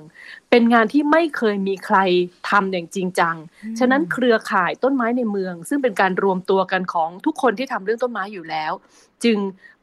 [0.49, 1.97] เป็นงานที่ไม่เคยมีใคร
[2.49, 3.35] ทำอย่างจริงจัง
[3.79, 8.71] ฉะนั้นเครือข่ายต้นไม้ในเมือง ซึ่งเป็นการรวมตัวกันของทุกคนที่ทำเรื่องต้นไม้อยู่แล้ว
[9.23, 9.37] จึง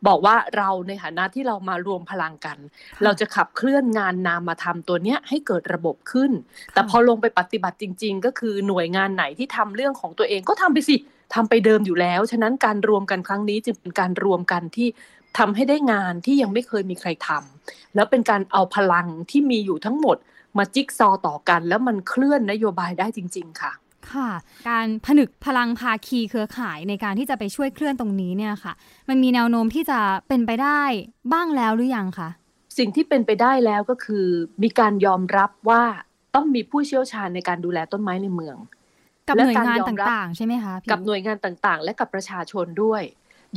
[0.06, 2.58] บอกว่าเราในฐานะที่เรามารวมพลังกัน
[3.04, 6.30] เราจะขับเคลื่อนงานนามมาทำตัวเนี้ยให้เกิดระบบขึ้น
[6.72, 10.96] แต่พอลงไปปฏิบัติจริง ๆ ก็คือหน่วยงานไหนที่ทำเรื่องของตัวเองก็ทำไปสิ
[11.34, 14.88] ทำไปเดิมอยู่แล้ว ฉะนั้นการรวมกันครั้งนี้จึงเป็นการรวมกันที่
[15.38, 20.16] ทำให้ได้งานที่ยังไม่เคยมีใครทำแล้วเป็นการเอาพลังที่มีอยู่ทั้งหมด
[20.58, 23.72] มาจิ๊กซอว์ต่อกัน แล้วมันเคลื่อนนโยบายได้จริง ๆ ค่ะ
[24.12, 24.30] ค่ะ
[24.68, 28.72] การผนึกพลังภาคีเครือข่ายในการที่จะไปช่วยเคลื่อนตรงนี้เนี่ยค่ะ
[29.08, 30.82] มันมีแนวโน้มที่จะเป็นไปได้
[31.32, 32.28] บ้างแล้วหรือยังคะ
[32.78, 34.26] สิ่งที่เป็นไปได้แล้วก็คือ
[34.62, 35.82] มีการยอมรับว่า
[36.34, 38.56] ต้องมีผู้เชี่ยวชาญในการดูแลต้นไม้ในเมือง
[39.28, 43.02] กับและหน่วยการงานยอตมรับ่างๆ ใช่ไหมคะพี่กับหน่วยงานต่างๆ และกับประชาชนด้วย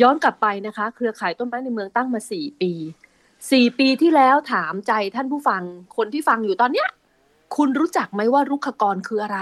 [0.02, 2.72] ย้อนกลับไปนะคะ เครือข่ายต้นไม้ในเมืองตั้งมาสี่ปี
[3.52, 5.62] สี่ปีที่แล้วถามใจท่านผู้ฟัง
[5.98, 6.88] คนที่ฟังอยู่ตอนเนี้ย
[7.56, 9.40] คุณรู้จักไหมว่ารุกขกรคืออะไร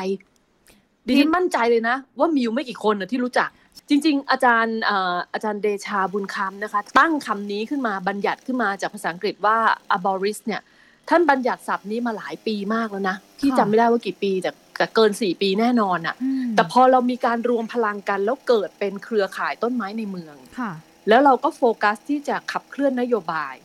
[1.08, 3.50] ดิฉันมั่นใจเลยนะ ว่ามีอยู่ไม่กี่คนนะที่รู้จัก
[3.90, 9.58] จริง ๆ อาจารย์เอ่ออาจารย์เดชาบุญคำนะคะ ตั้งคำนี้ขึ้นมาบัญญัติขึ้นมาจากภาษาอังกฤษว่า
[9.96, 10.62] aboris เนี่ย
[11.10, 20.72] ท่านบัญญัติศัพท์นี้มาหลายปีมากแล้วนะพี่จำไม่ได้ว่ากี่ปีแต่ แต่เกินสี่ปีแน่นอนอะอืมแต่พอเรามีการรวมพลังกันแล้วเกิดเป็นเครือข่ายต้นไม้ในเมืองค่ะ
[21.10, 23.56] แล้วเราก็โฟกัสที่จะขับเคลื่อนนโยบาย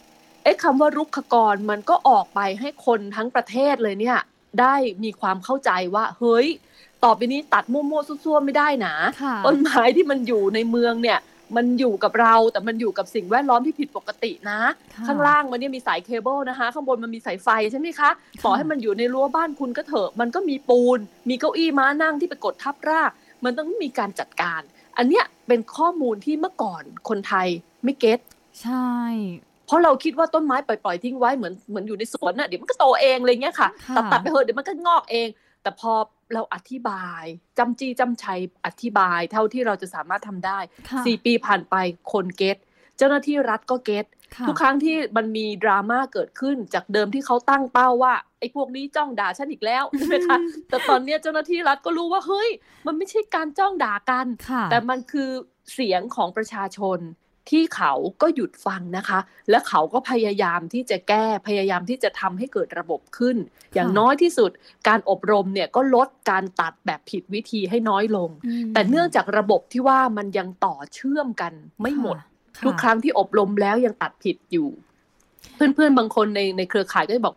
[0.45, 4.19] ไอ้คำว่ารุกขกรมันก็ออกไปให้คนทั้งประเทศเลยเนี่ย
[4.61, 6.47] ได้มีความเข้าใจว่า เฮ้ย
[7.05, 11.19] ต่อไปนี้ตัดมั่วๆซั่วๆไม่ได้นะค่ะต้นไม้ที่มันอยู่ในเมืองเนี่ย
[11.57, 14.61] มันอยู่กับเราแต่มันอยู่กับสิ่งแวดล้อมที่ผิดปกตินะ
[14.95, 18.11] ค่ะข้างล่างมันเนี่ยมีสายเคเบิลนะคะ ข้างบนมันมีสายไฟใช่ไหมคะ
[18.45, 23.11] ต่อให้มันอยู่ในรั้วบ้านคุณก็เถอะ มันก็มีปูน มีเก้าอี้ม้านั่งที่ไปกดทับราก
[23.45, 24.61] มันต้องมีการจัดการ
[24.97, 27.49] อันเนี้ยเป็นข้อมูลที่เมื่อก่อนคนไทย
[27.85, 28.19] ไม่เก็ต
[28.63, 28.91] ใช่
[29.67, 35.29] เพราะเราคิดว่าต้นไม้ปล่อยๆทิ้งไว้เหมือนเหมือนอยู่ในสวนน่ะเดี๋ยวมันก็โตเองอะไรเงี้ยค่ะค่ะตัดตัดไปเถอะเดี๋ยวมันก็งอกเอง
[35.63, 35.93] แต่พอ
[36.35, 37.25] เราอธิบาย
[37.59, 41.75] จำจี้จำชัยอธิบาย เท่าที่เราจะสามารถทำได้ค่ะสี่ปีผ่านไป
[42.13, 42.57] คนเก็ต
[42.97, 50.39] เจ้าหน้าที่รัฐก็เก็ตค่ะทุกครั้งที่มันมีดราม่าเกิดขึ้นจากเดิมที่เขาตั้งเป้าว่าไอ้พวกนี้จ้องด่าฉันอีกแล้วใช่ไหมคะ
[50.69, 52.51] แต่ตอนเนี้ยเจ้าหน้าที่รัฐก็รู้ว่าเฮ้ย
[52.87, 55.31] มันไม่ใช่การจ้องด่ากันค่ะแต่มันคือ
[55.75, 56.99] เสียงของประชาชน
[57.49, 59.19] ที่เขาก็หยุดฟังนะคะ
[59.51, 63.37] และเขาก็พยายามที่จะแก้พยายามที่จะทำให้เกิดระบบขึ้น
[63.75, 64.51] อย่างน้อยที่สุด
[64.89, 72.17] การอบรมเนี่ยก็ลดการตัดแบบผิดวิธีให้น้อยลงอืมแต่เนื่องจากระบบที่ว่ามันยังต่อเชื่อมกันไม่หมด
[72.57, 74.69] ค่ะทุกครั้งที่อบรมแล้วยังตัดผิดอยู่
[75.55, 77.35] เพื่อนๆบางคนในในเครือข่ายก็จะบอก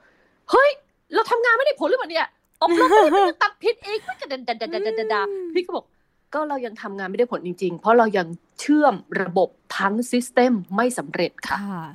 [0.52, 0.70] เฮ้ย
[1.14, 2.28] เราทำงานไม่ได้ผลหรือเปล่าเนี่ย
[2.64, 5.22] อบรมไม่ได้มันยังตัดผิดอีกมันจะดาดาดาดาดาดา
[5.54, 5.86] พี่ก็บอก
[6.34, 8.28] ก็เรายังทำงานไม่ได้ผลจริง ๆ เพราะเรายัง
[8.60, 11.86] เชื่อมระบบทั้งซิสเต็มไม่สำเร็จค่ะค่ะ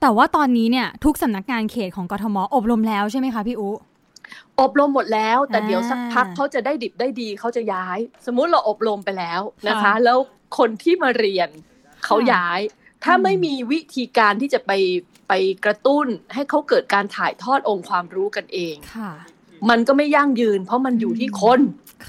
[0.00, 3.70] แต่ว่าตอนนี้เนี่ยทุกสำนักงานเขตของกทมอบรมแล้วใช่ไหมคะพี่อุ
[4.60, 10.18] อบรมหมดแล้ว แต่อ่าเดี๋ยวสักพักเขาจะได้ดิบได้ดีเขาจะย้าย สมมุติเราอบรมไปแล้วนะคะค่ะแล้ว
[10.58, 11.48] คนที่มาเรียน
[12.04, 12.60] เขาค่ะย้าย
[13.04, 14.72] ถ้าอืมไม่มีวิธีการที่จะไป
[15.28, 15.32] ไป
[15.64, 19.10] กระตุ้นให้เขาเกิดการถ่ายทอดองค์ความรู้กันเองค่ะ
[19.70, 21.60] มันก็ไม่ยั่งยืน เพราะมันอยู่ที่คน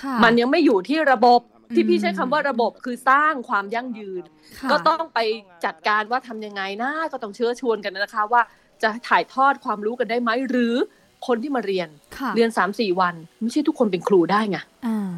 [0.01, 1.41] ค่ะมันยังไม่อยู่ที่ระบบ
[1.75, 4.23] ที่อืมพี่ใช้คำว่าระบบคือสร้างความยั่งยืน
[4.59, 5.19] ค่ะก็ต้องไป
[5.65, 8.41] จัดการว่าทำยังไงนะก็ต้องเชื้อชวนกันนะคะว่า
[8.83, 10.75] จะถ่ายทอดความรู้กันได้ไหมหรือ
[11.27, 15.13] คนที่มาเรียนค่ะเรียนสามสี่วัน ไม่ใช่ทุกคนเป็นครูได้ไงอ่า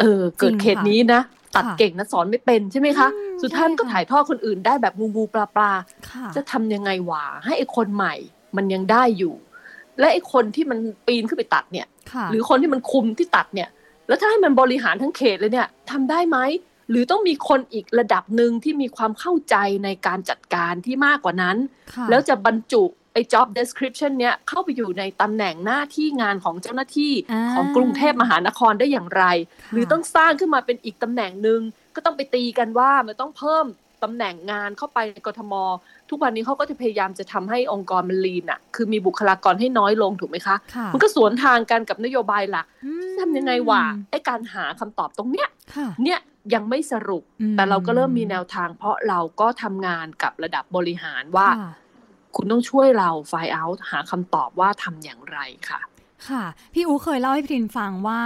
[0.00, 1.20] เออ เกิดจริงเขตนี้นะ
[1.56, 5.70] ตัดค่ะเก่งนะสอนไม่เป็นใช่ไหมคะอืมสุดท้ายมันก็ใช่ค่ะถ่ายทอดคนอื่นได้แบบงูงูปลาปลา
[6.10, 8.14] ค่ะจะทำยังไงวะให้ไอ้คนใหม่
[8.56, 9.34] มันยังได้อยู่
[9.98, 13.68] และไอ้คนที่มันปีนขึ้นไปตัดเนี่ยค่ะหรือคนที่มันคุมที่ตัดเนี่ย
[14.08, 16.38] แล้วถ้าให้มันบริหารทั้งเขตเลยเนี่ยทำได้ไหม
[16.90, 21.56] หรือต้องมีคนอีกระดับหนึ่งที่มีความเข้าใจในการจัดการที่มากกว่านั้น
[21.92, 29.24] ค่ะแล้วจะบรรจุไอ้ job description เนี้ยเข้าไปอยู่ในตำแหน่งหน้าที่งานของเจ้าหน้าที่อ่าของกรุงเทพมหานครได้อย่างไร
[29.62, 31.60] ค่ะหรือต้องสร้างขึ้นมาเป็นอีกตำแหน่งหนึ่ง
[31.94, 33.66] ก็ต้องไปตีกันว่ามันต้องเพิ่ม
[34.04, 35.52] ตำแหน่งงานเข้าไปในกทม
[36.10, 46.20] ทุกวันนี้เขาก็จะพยายามจะทำให้องค์กรมันลีนอะคือมีบุคลากรให้น้อยลงถูกไหมคะค่ะมันก็สวนทางกันกับนโยบายหลักอืมทำยังไงวะไอ้การหาคำตอบตรงเนี้ยค่ะเนี่ย
[46.54, 51.72] ยังไม่สรุปอืมแต่เราก็เริ่มมีแนวทาง เพราะเราก็ทำงานกับระดับบริหารว่าค่ะ
[52.36, 55.38] คุณต้องช่วยเราไฟเอาหาคำตอบว่าทำอย่างไร
[55.68, 55.80] ค่ะ
[56.28, 56.42] ค่ะ
[56.74, 58.22] พี่อูเคยเล่าให้พี่ทินฟังว่า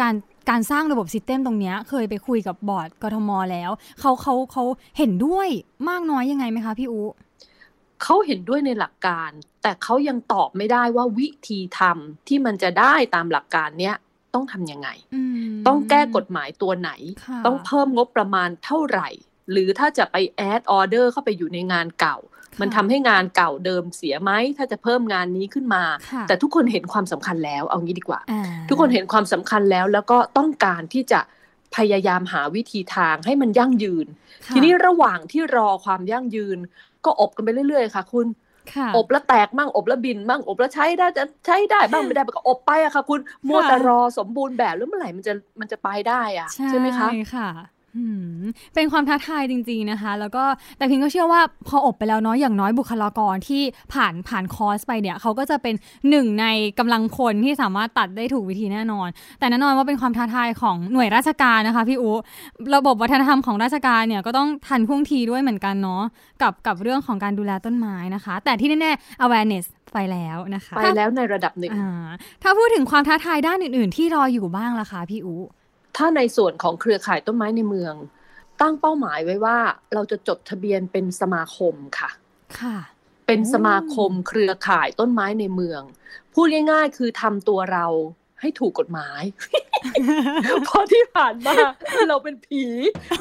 [0.00, 0.14] การ
[0.50, 4.64] การสร้างระบบซิสเต็มตรงเนี้ยเคยไปคุยกับบอร์ดกทมแล้วเขาเขาเขา
[4.98, 5.48] เห็นด้วย
[5.88, 7.00] มากน้อยยังไงไหมคะพี่อู
[8.02, 9.30] เขาเห็นด้วยในหลักการ
[9.62, 13.96] แต่เขายังตอบไม่ได้ว่าวิธีทำที่มันจะได้ตามหลักการเนี้ย
[14.34, 16.90] ต้องทำยังไงอืมต้องแก้กฎหมายตัวไหน
[17.24, 19.08] ค่ะต้องเพิ่มงบประมาณเท่าไหร่
[19.50, 22.27] หรือถ้าจะไปแอดออเดอร์เข้าไปอยู่ในงานเก่าค่ะ
[22.60, 31.20] มันทำให้งานเก่าเดิมเสียไหมถ้าจะเพิ่มงานนี้ขึ้นมาค่ะแต่ทุกคนเห็นความสำคัญแล้วเอางี้ดีกว่าอ่าทุกคนเห็นความสำคัญแล้ว แล้วก็ต้องการที่จะ
[31.76, 34.06] พยายามหาวิธีทางให้มันยั่งยืน
[34.46, 36.58] ค่ะทีนี้ระหว่างที่รอความยั่งยืน
[37.04, 38.26] ก็อบกันไปเรื่อยๆค่ะ คุณ
[38.74, 47.76] ค่ะอบแล้วแตกมั่งอบแล้วบินมั่งอบแล้วใช้ได้จะใช้ได้บ้างไม่ได้บ้างก็อบไปอะค่ะ คุณมัวแต่รอสมบูรณ์แบบแล้วเมื่อไหร่มันจะมันจะไปได้อะใช่ไหมคะใช่ค่ะอืม
[48.74, 50.44] เป็นความท้าทายจริง ๆนะคะ แล้วก็
[50.78, 55.74] แต่พิงก็เชื่อว่าพออบไปแล้วเนาะอย่างน้อยบุคลากรที่ผ่านผ่านคอร์สไปเนี่ยเขาก็จะเป็น
[56.10, 56.46] หนึ่งใน
[56.78, 62.10] กำลังคนที่สามารถตัดได้ถูกวิธีแน่นอน แต่แน่นอนว่าเป็นความท้าทายของหน่วยราชการนะคะพี่อู
[62.76, 66.02] ระบบวัฒนธรรมของราชการเนี่ยก็ต้องทันท่วงทีด้วยเหมือนกันเนาะ
[66.42, 72.08] กับกับเรื่องของการดูแลต้นไม้นะคะ แต่ที่แน่ๆ awareness ไปแล้วนะคะ ไปแล้วในระดับหนึ่งอ่า
[72.42, 75.34] ถ้าพูดถึงความท้าทายด้านอื่น ๆ ที่รออยู่บ้างล่ะคะพี่อู
[75.98, 77.94] ถ้าในส่วนของเครือข่ายต้นไม้ในเมือง
[78.60, 79.58] ตั้งเป้าหมายไว้ว่า
[79.94, 82.10] เราจะจดทะเบียนเป็นสมาคมค่ะ
[82.60, 82.76] ค่ะ
[83.26, 85.82] เป็นสมาคมเครือข่ายต้นไม้ในเมือง
[86.34, 87.86] พูดง่าย ๆ คือทำตัวเรา
[88.40, 89.22] ให้ถูกกฎหมาย
[90.64, 91.54] เพราะที่ผ่านมา
[92.08, 92.64] เราเป็นผี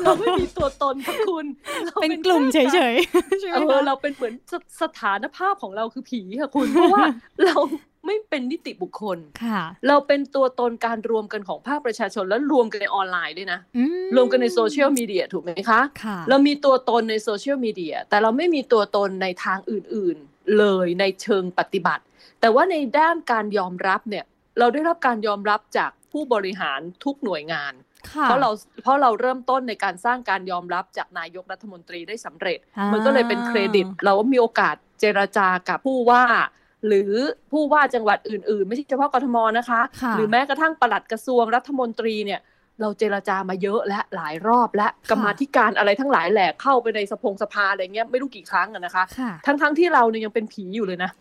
[0.04, 1.46] เราไม่มีตัวตนค่ะคุณ
[1.88, 2.60] ราเป็นกลุ่มเฉ
[2.94, 7.06] ยๆใช่ไหมเออคะเราเป็นเหมือนสสถานภาพของเราคือผีค่ะคุณ เพราะว่า
[7.46, 7.58] เรา
[8.08, 13.84] ไม่เป็นนิติบุคคลค่ะ เราเป็นตัวตนการรวมกันของภาคประชาชนแล้วรวมกันในออนไลน์ด้วยนะอื
[14.16, 22.04] รวมกันในโซเชียลมีเดียถูกไหมคะค่ะเรามีตัวตนในโซเชียลมีเดียแต่เราไม่มีตัวตนในทางอื่นๆเลยในเชิงปฏิบัติ
[22.42, 24.26] แต่ว่าในด้านการยอมรับเนี่ย
[24.60, 27.74] เราได้รับการยอมรับจากผู้บริหารทุกหน่วยงาน
[28.12, 28.50] ค่ะเพราะเรา
[28.84, 36.24] เพราะเราเริ่มต้นในการสร้างการยอมรับจากนายกรัฐมนตรีได้สำเร็จอ่ามัมันก็เลยเป็นเครดิต เราก็มีโอกาสเจรจากับผู้ว่า
[36.88, 37.12] หรือ
[37.52, 42.42] ผู้ว่าจังหวัดอื่นๆ ไม่ใช่เฉพาะกทมนะคะค่ะหรือแม้กระทั่งปลัดกระทรวงรัฐมนตรีเนี่ย
[42.82, 51.12] เราเจรจามาเยอะและหลายรอบและกรรมาธิการอะไรทั้งหลายแหละเข้าไปในสภงสภาอะไรเงี้ยไม่รู้กี่ครั้งอะนะคะค่ะทั้งๆที่เราเนี่ยยังเป็นผีอยู่เลยนะ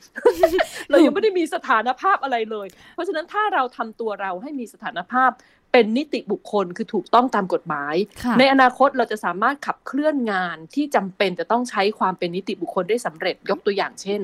[0.90, 5.30] เรายังไม่ได้มีสถานภาพอะไรเลย เพราะฉะนั้นถ้าเราทำตัวเราให้มีสถานภาพ
[5.72, 14.20] เป็นนิติบุคคลคือถูกต้องตามกฎหมายค่ะในอนาคตเราจะสามารถขับเคลื่อนงานที่จำเป็นจะต้องใช้ความเป็นนิติบุคคลได้สำเร็จยกตัวอย่างเช่น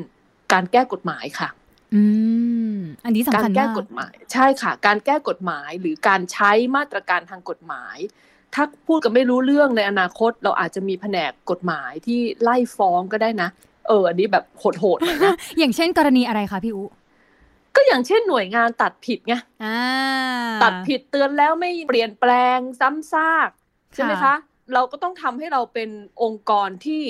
[0.52, 1.48] การแก้กฎหมายค่ะ
[1.94, 2.02] อื
[2.74, 7.96] มอันนี้สำการคัญแก้มากกฎหมาย ใช่ค่ะ การแก้กฎหมายหรือการใช้มาตรการทางกฎหมาย
[8.54, 13.48] ถ้าพูดกันไม่รู้เรื่องในอนาคต เราอาจจะมีแผนกกฎหมายที่ไล่ฟ้องก็ได้นะ
[13.88, 16.84] เออ อันนี้แบบโหดๆหน่อยนะอย่างเช่นกรณีอะไรคะพี่อุ
[17.76, 19.34] ก็อย่างเช่นหน่วยงานตัดผิดไง
[19.64, 19.78] อ่า
[20.62, 23.48] ตัดผิดเตือนแล้วไม่เปลี่ยนแปลงซ้ำซาก
[23.94, 24.34] ใช่ไหมค่ะคะ
[24.74, 25.90] เราก็ต้องทำให้เราเป็น
[26.22, 27.02] องค์กรที่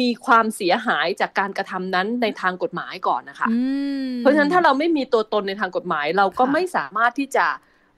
[0.00, 3.58] มีความเสียหายจากการกระทำนั้นในทางกฎหมายก่อนนะคะอื
[4.06, 7.46] มเพราะฉะนั้นถ้าเราไม่มีตัวตนในทางกฎหมาย เราก็ค่ะไม่สามารถที่จะ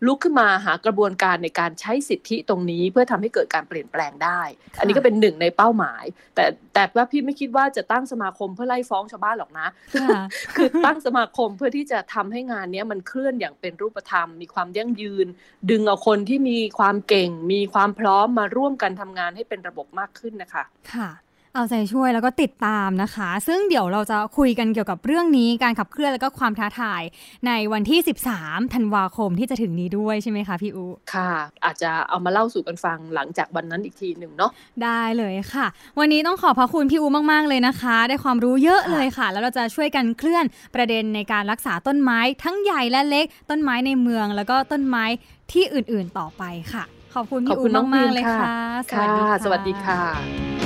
[0.06, 4.40] ลุกขึ้นมาหากระบวนการในการใช้สิทธิตรงนี้ เพื่อทำให้เกิดการเปลี่ยนแปลงได้
[4.78, 9.68] อันนี้ก็เป็นหนึ่งในเป้าหมาย แต่แต่ว่าพี่ไม่คิดว่าจะตั้งสมาคมเพื่อไล่ฟ้องชาวบ้านหรอกนะ
[10.00, 10.20] ค่ะ
[10.56, 15.26] คือตั้งสมาคมเพื่อที่จะทำให้งานเนี้ยมันเคลื่อนอย่างเป็นรูปธรรม มีความยั่งยืน
[15.70, 21.08] ดึงเอาคนที่มีความเก่ง มีความพร้อมมาร่วมกันทำงานให้เป็นระบบมากขึ้นนะคะ ค่ะ
[21.54, 27.02] เอาใจช่วยแล้วก็ติดตามนะคะ ซึ่งเดี๋ยวเราจะคุยกันเกี่ยวกับเรื่องนี้การขับเคลื่อนแล้วก็ความท้าทาย
[27.46, 27.98] ในวันที่
[28.36, 30.84] 13 ธันวาคมที่จะถึงนี้ด้วยใช่ไหมคะพี่อู
[31.14, 31.30] ค่ะ
[31.64, 34.50] อาจจะเอามาเล่าสู่กันฟังหลังจากวันนั้นอีกทีหนึ่งเนาะ
[34.82, 35.66] ได้เลยค่ะ
[35.98, 45.04] วันนี้ต้องขอบพระคุณพี่อูมาก ๆ เลยนะคะ ได้ความรู้เยอะเลยค่ะ แล้วเราจะช่วยกันเคลื่อนประเด็นในการรักษาต้นไม้ ทั้งใหญ่และเล็กต้นไม้ในเมือง แล้วก็ต้นไม้
[45.52, 46.84] ที่อื่นๆต่อไปค่ะ
[47.14, 48.54] ขอบคุณขอพี่บอูคุณน้องมากพิๆมเลยค่ะ
[48.92, 50.57] ค่ะค่ะ สวัสดีค่ะ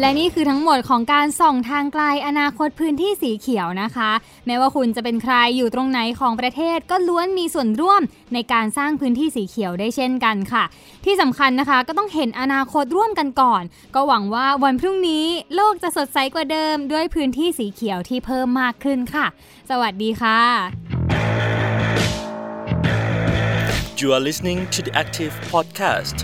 [0.00, 4.10] และนี่คือทั้งหมดของการส่องทางไกลอนาคตพื้นที่สีเขียวนะคะ
[4.46, 8.02] แม้ว่าคุณจะเป็นใครอยู่ตรงไหนของประเทศก็ล้วนมีส่วนร่วม
[8.34, 10.64] ในการสร้างพื้นที่สีเขียวได้เช่นกันค่ะ
[11.04, 13.62] ที่สำคัญนะคะก็ต้องเห็นอนาคตร่วมกันก่อน
[13.94, 19.26] ก็หวังว่าวันพรุ่งนี้โลกจะสดใสกว่าเดิม ด้วยพื้นที่สีเขียวที่เพิ่มมากขึ้นค่ะ
[19.70, 20.40] สวัสดีค่ะ
[24.00, 26.16] You are listening to the Active Podcast.